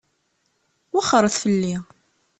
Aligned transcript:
Wexxṛet 0.93 1.35
fell-i. 1.43 1.75